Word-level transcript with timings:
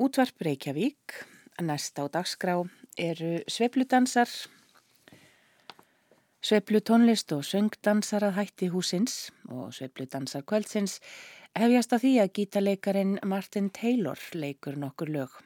Útvarp 0.00 0.40
Reykjavík, 0.40 1.12
næst 1.60 1.98
á 2.00 2.08
dagskrá 2.08 2.54
eru 2.96 3.32
sveipludansar, 3.44 4.30
sveiplutónlist 6.40 7.34
og 7.36 7.44
söngdansar 7.44 8.24
að 8.30 8.38
hætti 8.38 8.70
húsins 8.72 9.28
og 9.52 9.74
sveipludansar 9.76 10.46
kvöldsins 10.48 11.02
hefjast 11.52 11.92
að 11.92 12.06
því 12.06 12.14
að 12.22 12.32
gítaleikarin 12.38 13.12
Martin 13.28 13.68
Taylor 13.68 14.24
leikur 14.32 14.80
nokkur 14.80 15.12
lög. 15.12 15.36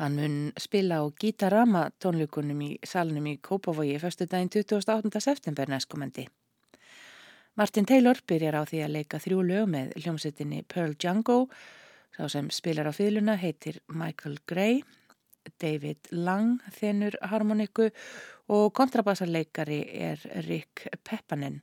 Hann 0.00 0.16
mun 0.16 0.40
spila 0.56 1.04
á 1.04 1.12
gítarama 1.20 1.90
tónleikunum 2.00 2.64
í 2.64 2.72
salnum 2.88 3.28
í 3.28 3.36
Kópavogi 3.36 4.00
fyrstu 4.00 4.24
daginn 4.24 4.48
28. 4.48 5.20
september 5.20 5.68
næstkomendi. 5.68 6.24
Martin 7.60 7.84
Taylor 7.84 8.16
byrjar 8.24 8.56
á 8.56 8.62
því 8.64 8.84
að 8.88 8.96
leika 8.96 9.20
þrjú 9.20 9.44
lög 9.44 9.72
með 9.76 9.92
hljómsettinni 10.00 10.64
Pearl 10.64 10.96
Django. 10.96 11.42
Sá 12.14 12.28
sem 12.30 12.46
spilar 12.54 12.86
á 12.86 12.94
fyluna 12.94 13.34
heitir 13.34 13.80
Michael 13.90 14.38
Gray, 14.46 14.84
David 15.58 15.98
Lang 16.14 16.60
þennur 16.76 17.16
harmoniku 17.26 17.88
og 18.54 18.70
kontrabassarleikari 18.78 19.80
er 19.98 20.22
Rick 20.46 20.86
Peppanen. 21.02 21.58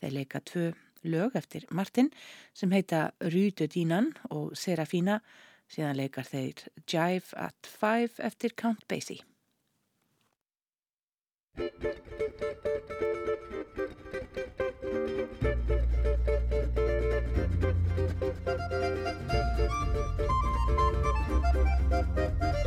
Þeir 0.00 0.14
leika 0.16 0.40
tvö 0.40 0.72
lög 1.04 1.36
eftir 1.36 1.68
Martin 1.70 2.08
sem 2.56 2.72
heita 2.72 3.12
Rúdu 3.20 3.68
dínan 3.68 4.14
og 4.30 4.56
Serafína, 4.56 5.20
síðan 5.68 6.00
leikar 6.00 6.24
þeir 6.24 6.64
Jive 6.88 7.36
at 7.36 7.68
Five 7.68 8.16
eftir 8.16 8.56
Count 8.56 8.88
Basie. 8.88 9.20
Thank 11.54 11.84
you. 19.12 19.21
Música 21.90 22.61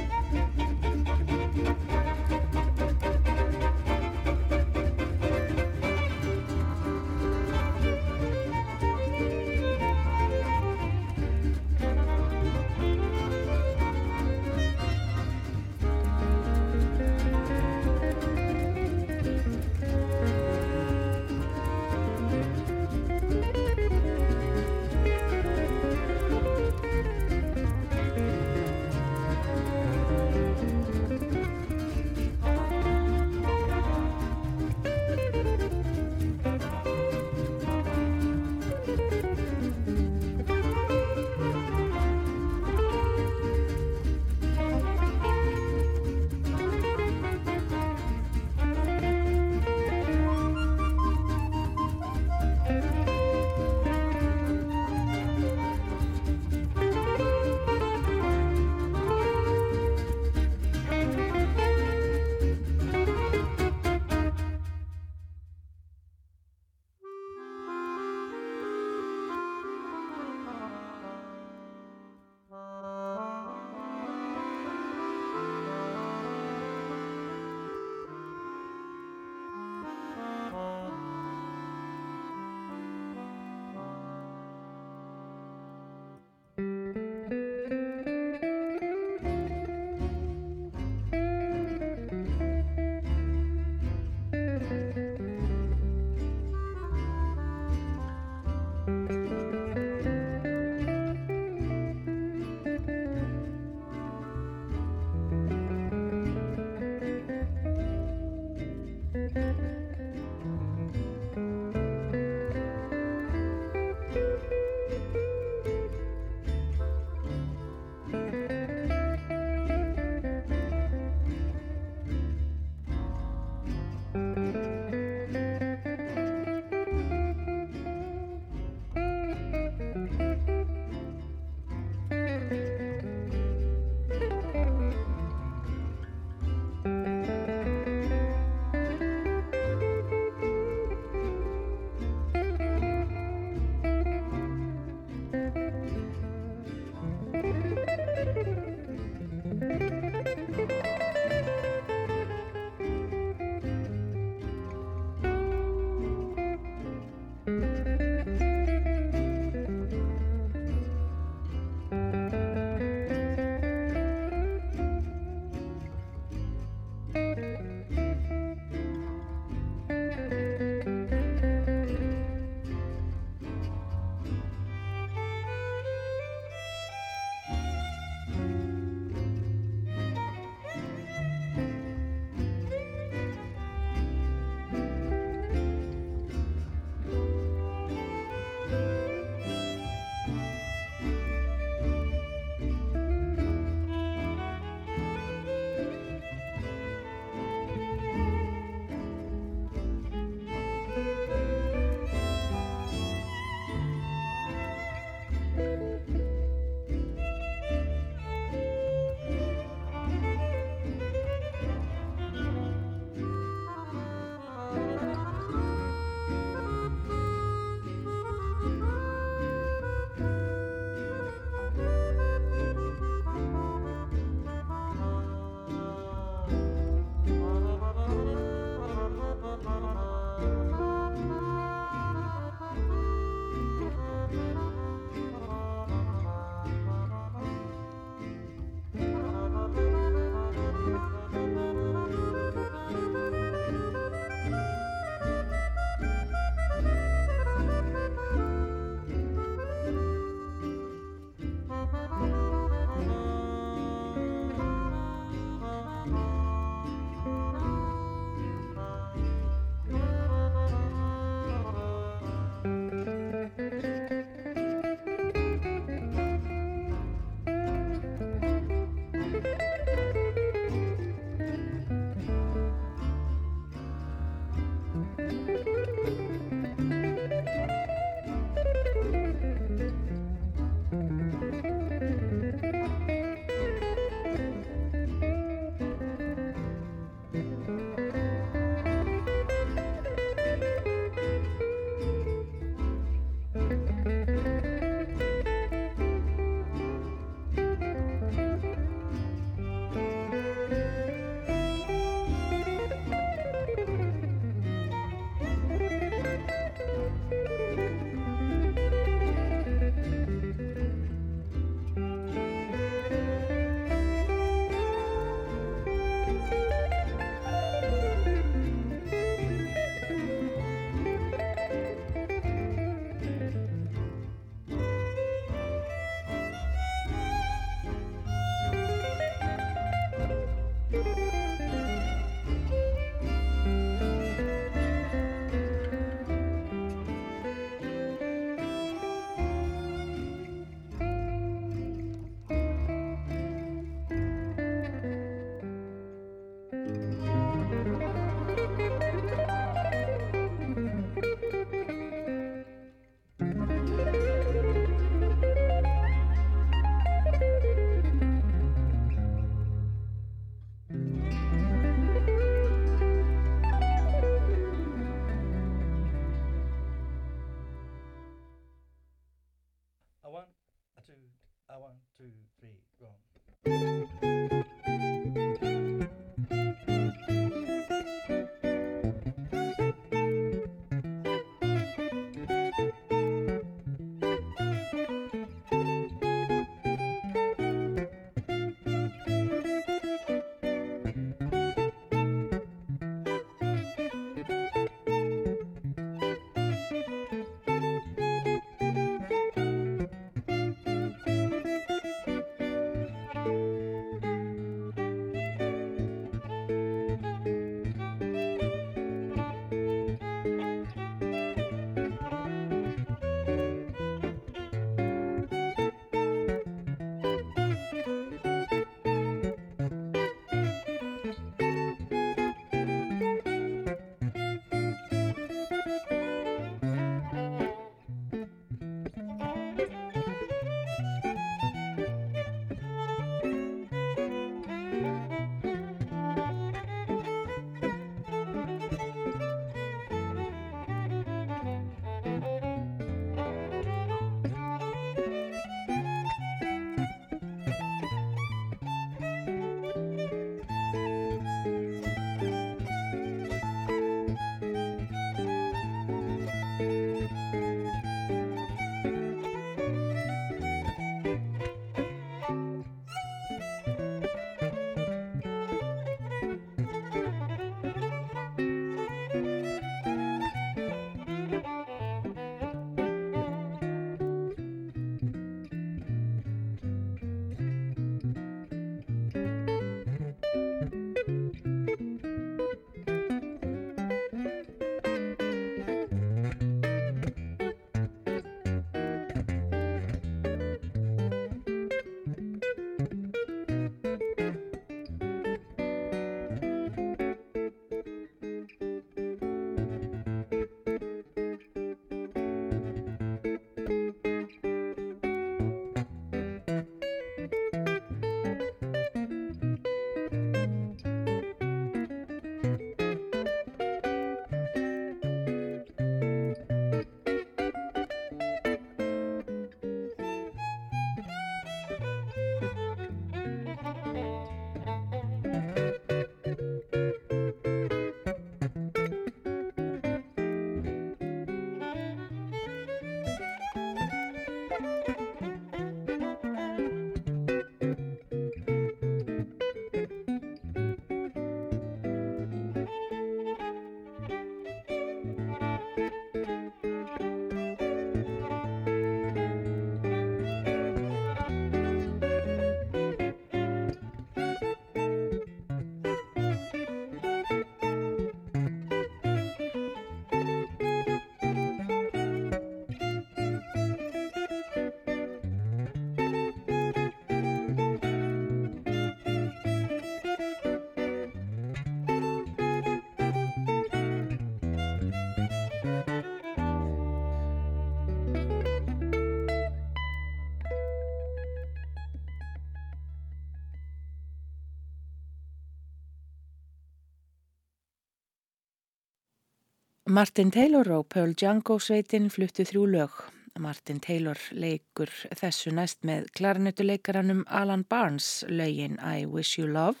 Martin 590.08 590.48
Taylor 590.50 590.88
og 590.96 591.10
Pearl 591.12 591.34
Django 591.36 591.74
sveitin 591.84 592.30
fluttu 592.32 592.64
þrjú 592.64 592.86
lög. 592.88 593.16
Martin 593.60 593.98
Taylor 594.00 594.40
leikur 594.56 595.10
þessu 595.36 595.68
næst 595.76 596.00
með 596.08 596.30
klarnetuleikaranum 596.38 597.42
Alan 597.44 597.82
Barnes 597.84 598.40
lögin 598.48 598.96
I 599.04 599.26
Wish 599.28 599.60
You 599.60 599.68
Love 599.68 600.00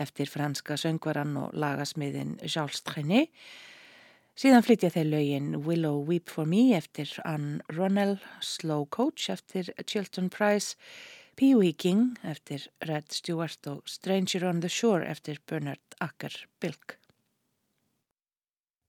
eftir 0.00 0.32
franska 0.32 0.78
söngvaran 0.80 1.36
og 1.36 1.52
lagasmiðin 1.52 2.38
Charles 2.48 2.80
Trenet. 2.88 3.28
Síðan 4.40 4.64
flytja 4.64 4.94
þeir 4.94 5.12
lögin 5.12 5.54
Willow 5.68 6.00
Weep 6.08 6.32
For 6.32 6.48
Me 6.48 6.70
eftir 6.78 7.12
Anne 7.28 7.60
Ronell, 7.76 8.16
Slow 8.40 8.88
Coach 8.88 9.28
eftir 9.28 9.68
Chilton 9.84 10.32
Price, 10.32 10.80
Pee 11.36 11.52
Wee 11.60 11.76
King 11.76 12.14
eftir 12.24 12.70
Red 12.88 13.12
Stewart 13.12 13.68
og 13.68 13.84
Stranger 13.84 14.48
on 14.48 14.64
the 14.64 14.72
Shore 14.72 15.04
eftir 15.04 15.44
Bernard 15.44 16.00
Acker 16.00 16.46
Bilk. 16.58 16.96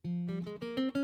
Música 0.08 0.97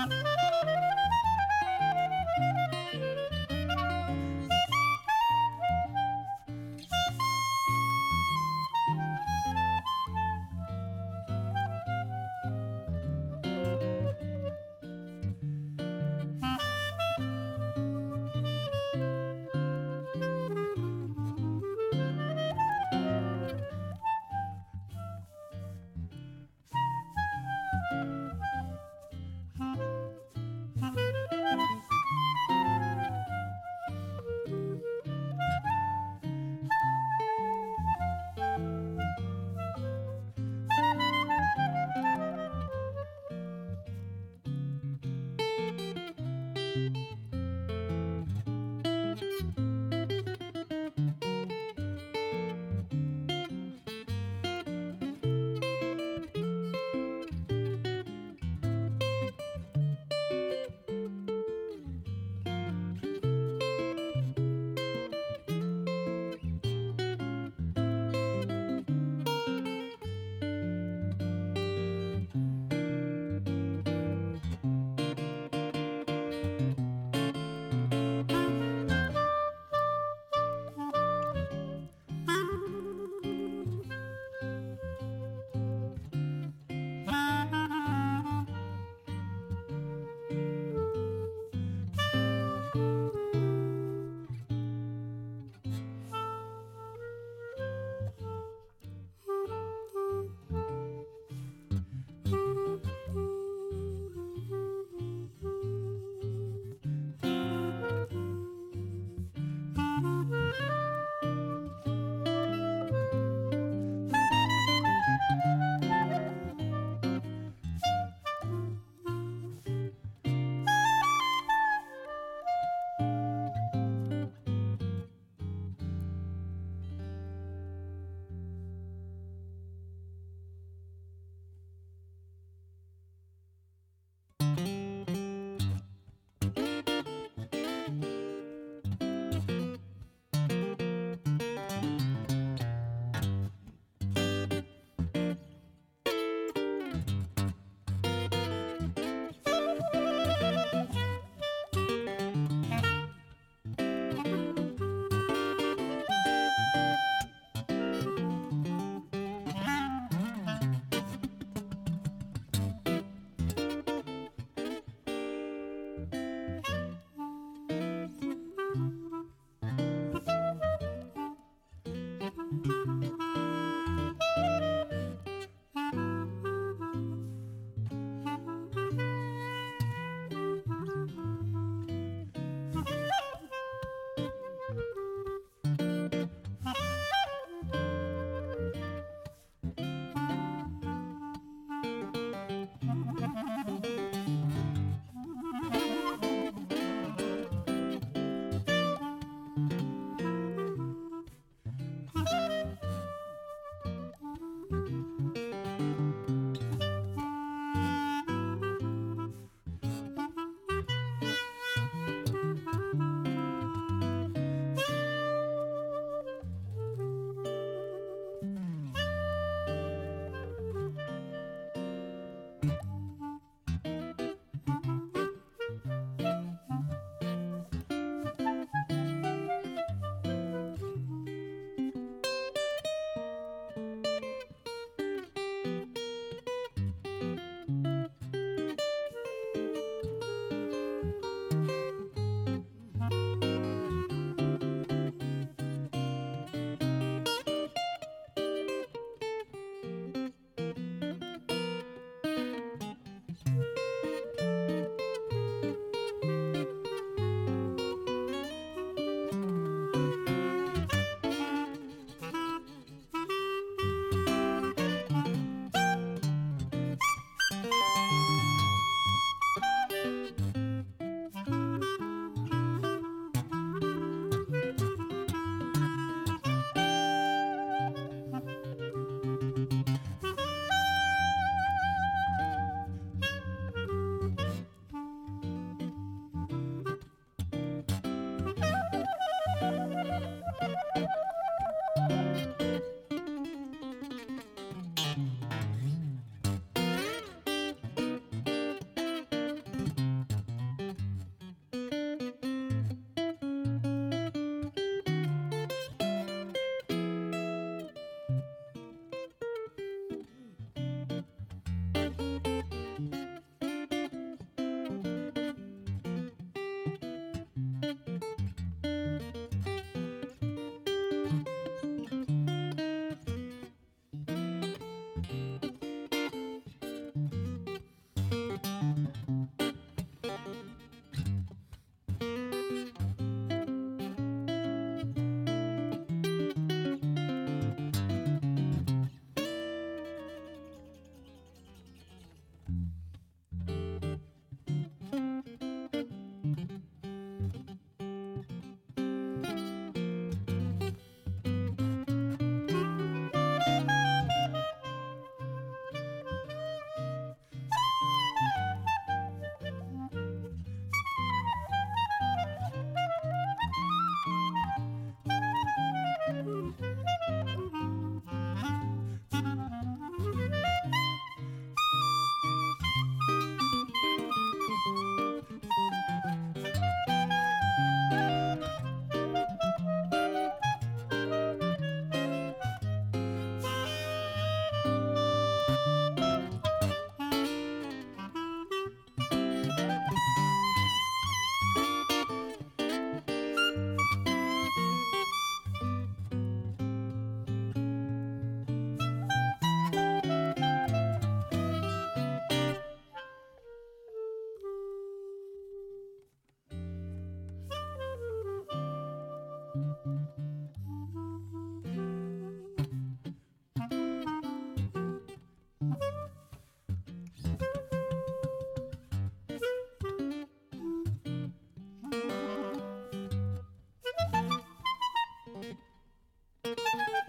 Huh? 0.00 0.39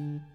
Mm-hmm. 0.01 0.30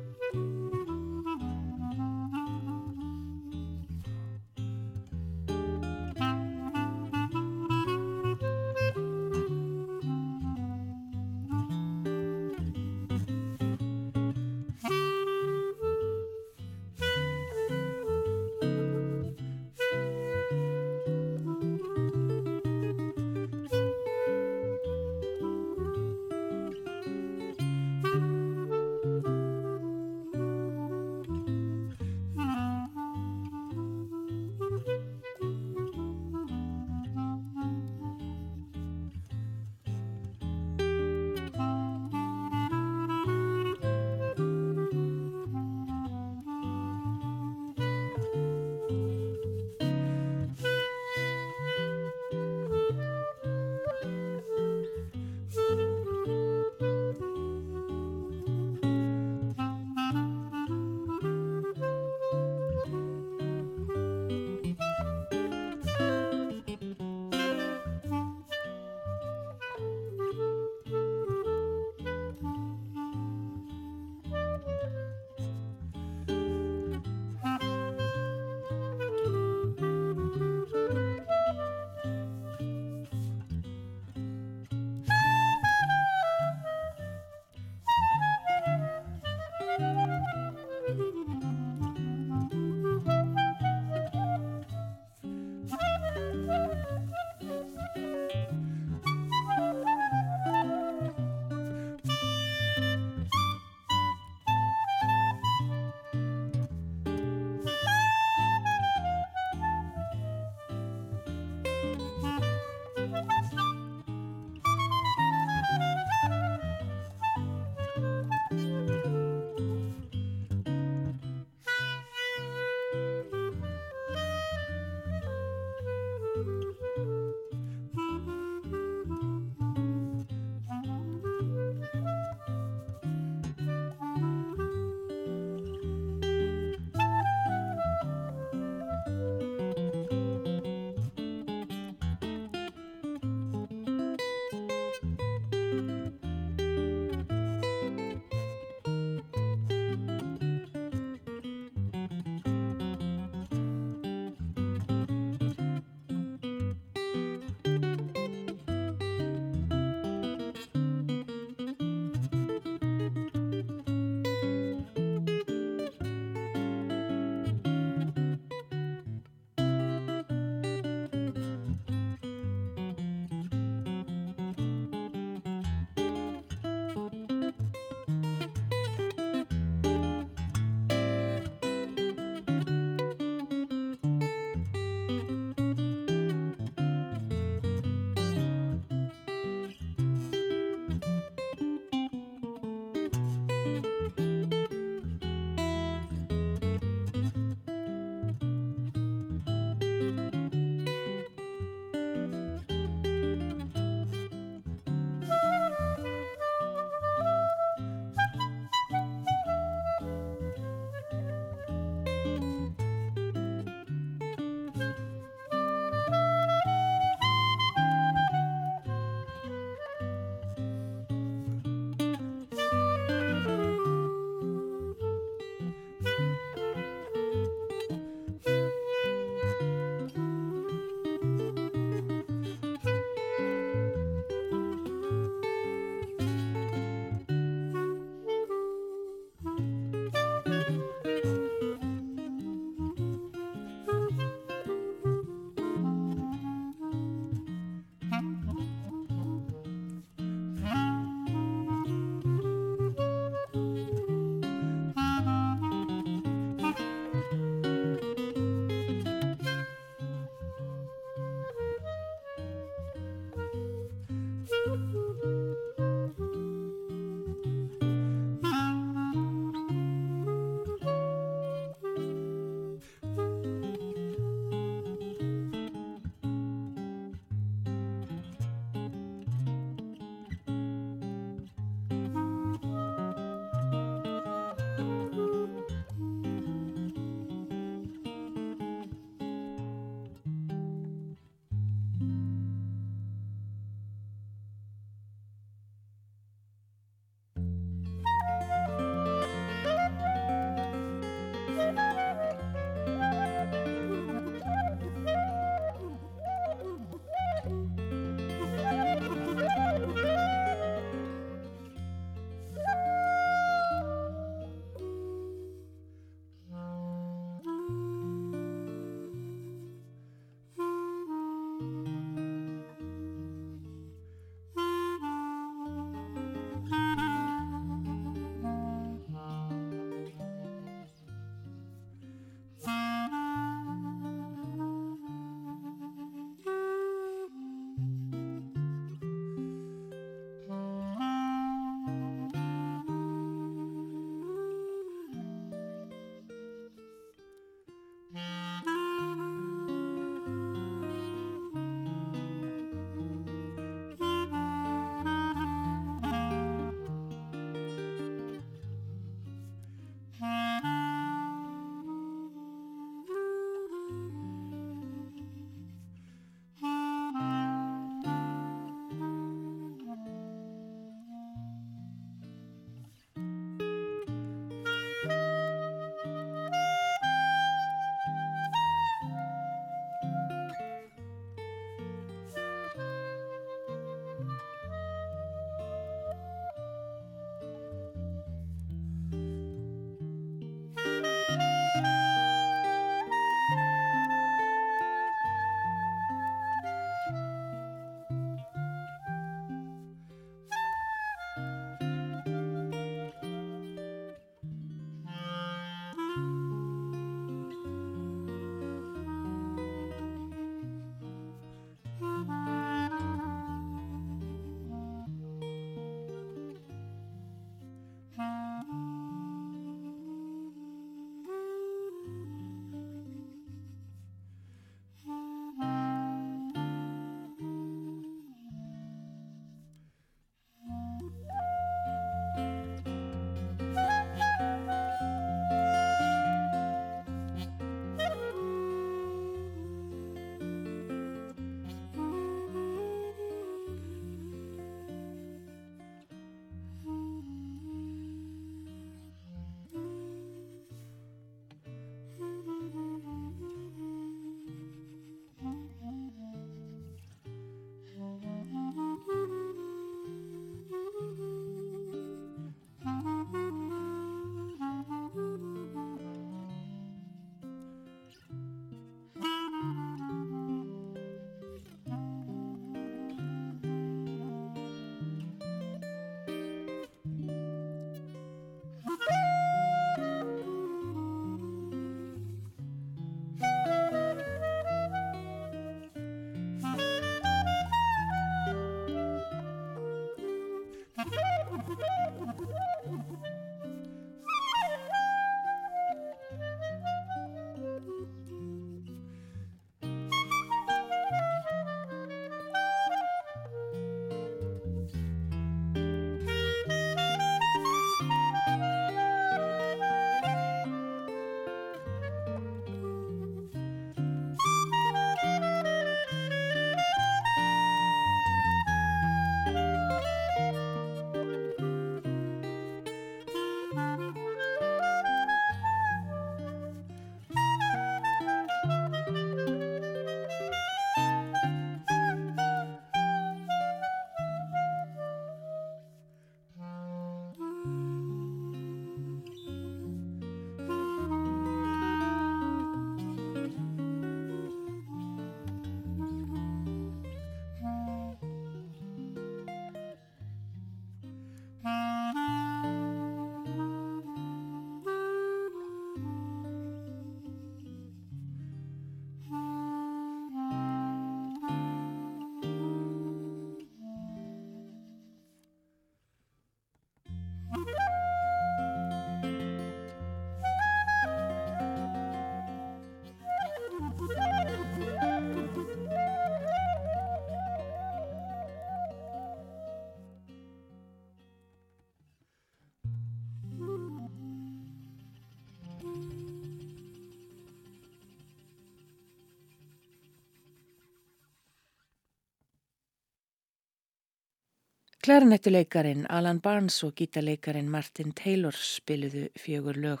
Klarinettuleikarin 595.04 596.06
Alan 596.08 596.40
Barnes 596.40 596.84
og 596.84 596.94
gítarleikarin 596.96 597.66
Martin 597.68 598.14
Taylor 598.16 598.56
spiliðu 598.56 599.26
fjögur 599.36 599.76
lög. 599.76 600.00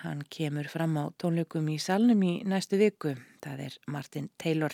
Hann 0.00 0.22
kemur 0.32 0.70
fram 0.72 0.94
á 0.96 1.12
tónleikum 1.20 1.68
í 1.68 1.74
salnum 1.76 2.22
í 2.24 2.30
næstu 2.48 2.78
viku. 2.80 3.12
Það 3.44 3.60
er 3.66 3.76
Martin 3.92 4.30
Taylor 4.40 4.72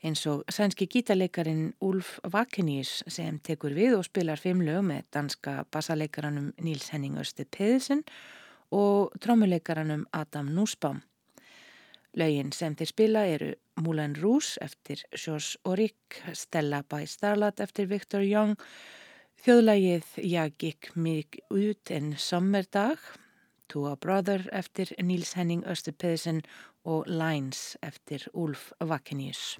eins 0.00 0.24
og 0.32 0.48
sænski 0.48 0.88
gítarleikarin 0.88 1.74
Ulf 1.84 2.14
Vakenius 2.24 3.02
sem 3.04 3.36
tekur 3.44 3.76
við 3.76 3.98
og 3.98 4.06
spilar 4.08 4.40
fimm 4.40 4.64
lög 4.64 4.80
með 4.88 5.04
danska 5.12 5.58
bassaleikaranum 5.68 6.54
Níls 6.64 6.88
Henning 6.94 7.20
Östi 7.20 7.44
Pedersen 7.44 8.00
og 8.72 9.12
trómuleikaranum 9.20 10.06
Adam 10.12 10.54
Nussbaum. 10.56 11.02
Lögin 12.16 12.56
sem 12.56 12.72
þeir 12.80 12.94
spila 12.96 13.28
eru 13.28 13.52
Moulin 13.80 14.14
Rouge 14.16 14.60
eftir 14.60 15.02
Sjós 15.16 15.56
Orik, 15.64 16.20
Stella 16.32 16.82
by 16.82 17.06
Starlight 17.06 17.60
eftir 17.60 17.88
Victor 17.88 18.22
Young, 18.24 18.56
þjóðlægið 19.44 20.12
Jag 20.28 20.54
gikk 20.60 20.90
mig 20.96 21.40
ut 21.50 21.90
en 21.90 22.12
sommerdag, 22.16 22.98
a 23.70 23.96
Brother 23.96 24.48
eftir 24.52 24.90
Níls 24.98 25.34
Henning 25.38 25.64
Östu 25.64 25.92
Pedersen 25.92 26.42
og 26.84 27.06
Lines 27.06 27.76
eftir 27.82 28.26
Ulf 28.34 28.72
Vakenius. 28.80 29.58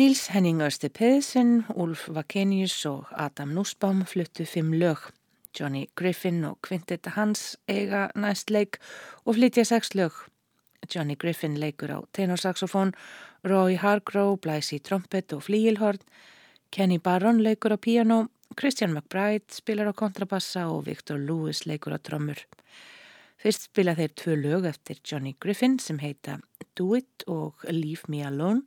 Níls 0.00 0.30
Henning 0.32 0.62
Östi 0.62 0.88
Pedersen, 0.88 1.66
Ulf 1.76 2.06
Vakenius 2.08 2.86
og 2.88 3.10
Adam 3.20 3.50
Nussbaum 3.52 3.98
fluttu 4.08 4.46
fimm 4.48 4.70
lög. 4.72 5.02
Johnny 5.52 5.82
Griffin 5.94 6.38
og 6.48 6.56
kvintetta 6.64 7.10
hans 7.18 7.58
eiga 7.68 8.06
næst 8.16 8.48
leik 8.48 8.78
og 9.26 9.34
flytja 9.36 9.66
sex 9.68 9.90
lög. 9.98 10.14
Johnny 10.88 11.18
Griffin 11.20 11.58
leikur 11.60 11.92
á 11.92 12.00
tenorsaxofón, 12.16 12.94
Roy 13.44 13.76
Hargrove 13.76 14.38
blæs 14.40 14.72
í 14.72 14.78
trompet 14.80 15.34
og 15.36 15.42
flíilhorn, 15.50 16.00
Kenny 16.72 16.96
Barron 16.96 17.42
leikur 17.44 17.76
á 17.76 17.76
piano, 17.76 18.30
Christian 18.56 18.94
McBride 18.94 19.52
spilar 19.52 19.92
á 19.92 19.92
kontrabassa 19.92 20.64
og 20.70 20.86
Victor 20.86 21.20
Lewis 21.20 21.66
leikur 21.66 21.92
á 21.92 22.00
trommur. 22.00 22.40
Fyrst 23.36 23.68
spila 23.68 23.92
þeir 24.00 24.16
tvö 24.16 24.40
lög 24.46 24.64
eftir 24.72 25.04
Johnny 25.04 25.36
Griffin 25.36 25.76
sem 25.78 26.00
heita 26.00 26.40
Do 26.72 26.94
It 26.96 27.28
og 27.28 27.60
Leave 27.68 28.08
Me 28.08 28.24
Alone. 28.24 28.64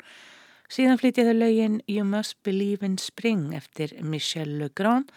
Síðan 0.74 0.98
flytja 0.98 1.28
þau 1.28 1.36
lögin 1.38 1.74
You 1.86 2.02
Must 2.02 2.40
Believe 2.42 2.82
in 2.82 2.96
Spring 2.98 3.52
eftir 3.54 3.92
Michel 4.02 4.56
Legrand 4.58 5.12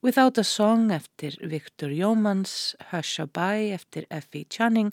Without 0.00 0.38
a 0.40 0.44
Song 0.44 0.88
eftir 0.94 1.36
Victor 1.50 1.92
Yeomans, 1.92 2.72
Hush 2.92 3.20
a 3.20 3.26
Bye 3.26 3.74
eftir 3.76 4.06
Effie 4.08 4.46
Channing 4.48 4.88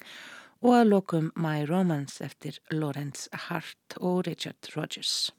og 0.60 0.74
að 0.76 0.90
lokum 0.90 1.30
My 1.40 1.64
Romance 1.64 2.20
eftir 2.20 2.58
Lawrence 2.68 3.32
Hart 3.46 3.96
og 3.96 4.26
Richard 4.28 4.68
Rogers. 4.76 5.32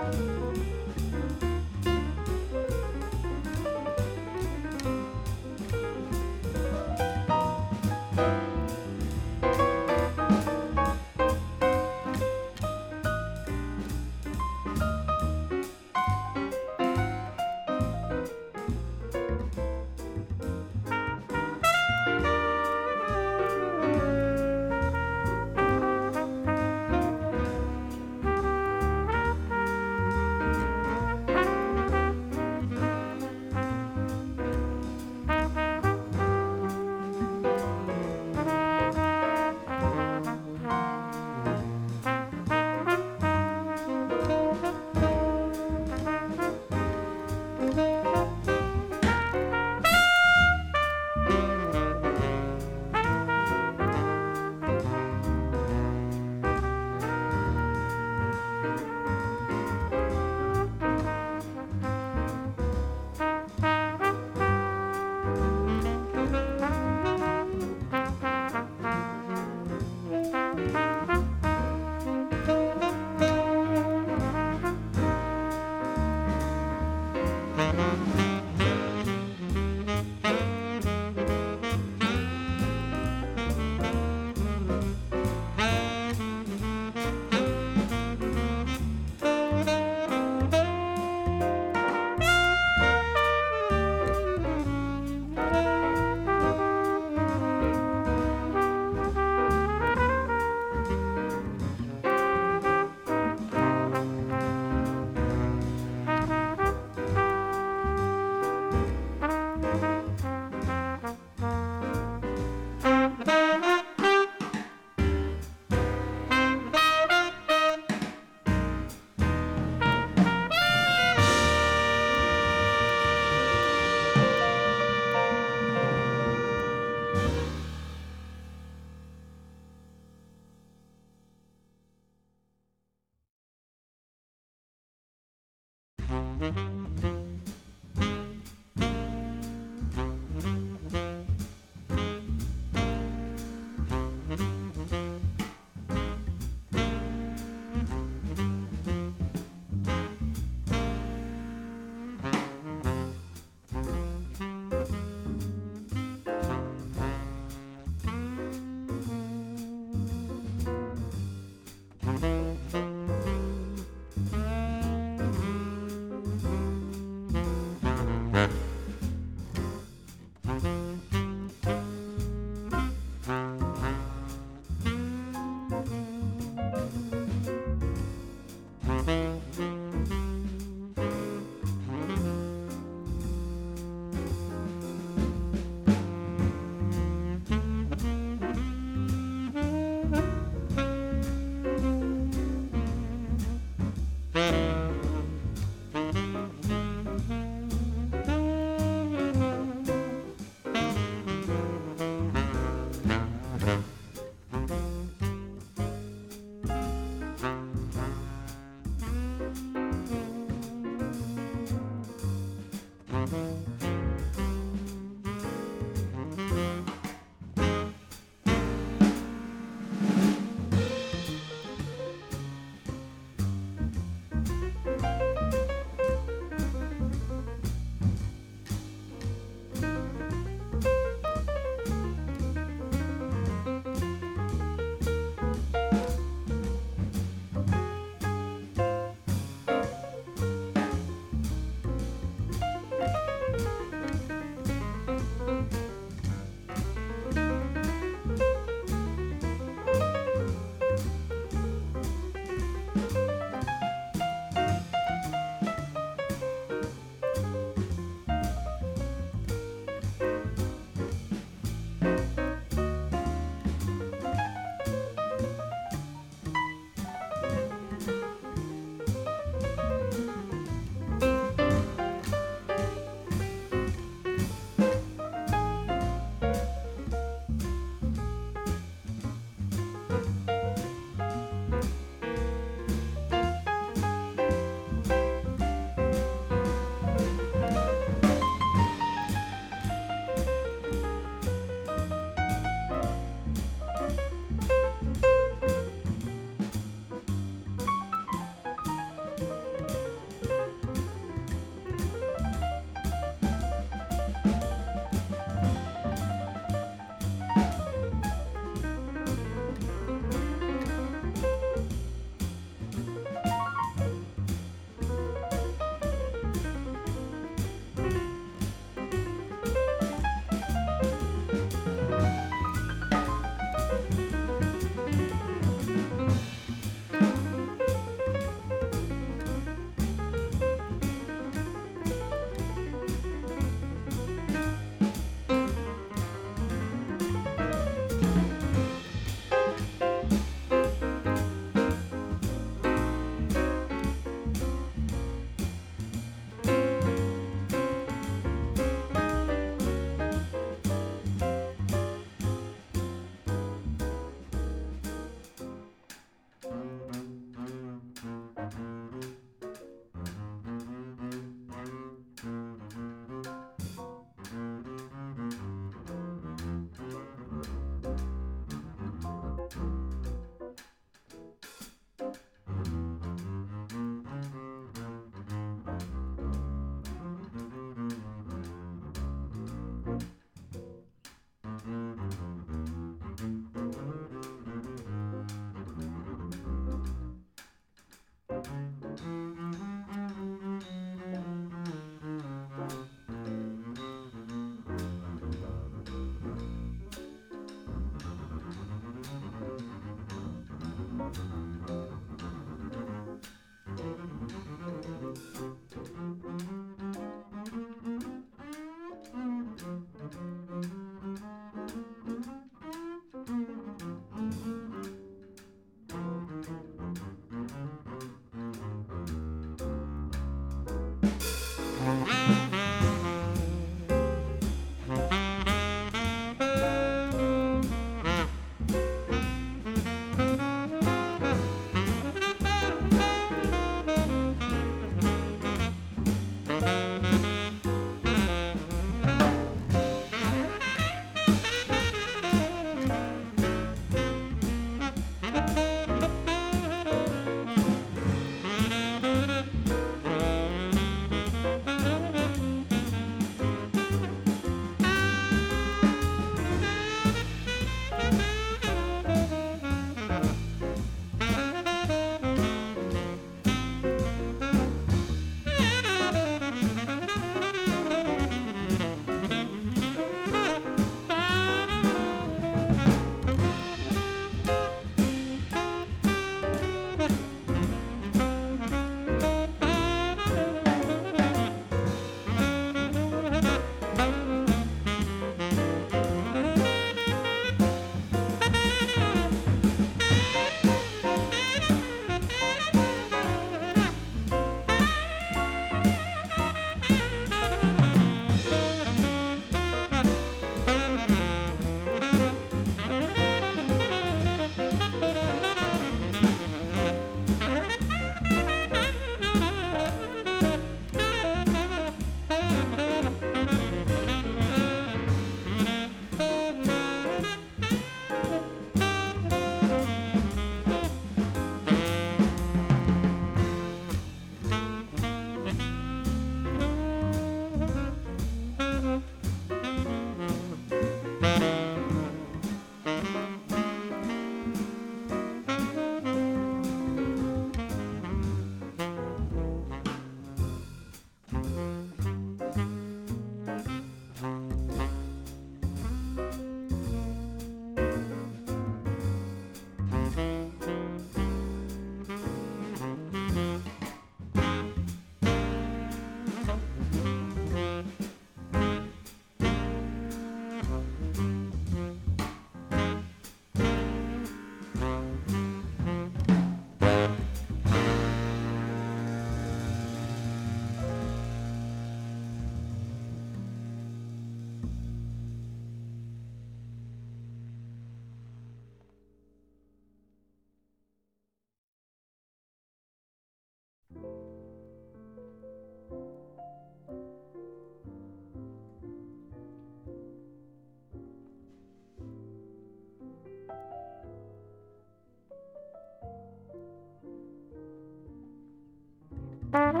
Bye. 599.71 599.93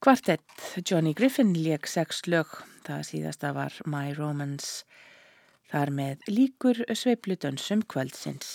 Kvartett, 0.00 0.80
Johnny 0.88 1.12
Griffin 1.12 1.50
leik 1.52 1.84
sex 1.84 2.22
lög, 2.24 2.48
það 2.86 3.02
síðasta 3.04 3.50
var 3.52 3.74
My 3.84 4.14
Romance, 4.16 4.86
þar 5.68 5.92
með 5.92 6.22
líkur 6.32 6.80
sveiplutönsum 6.96 7.82
kvöldsins. 7.84 8.48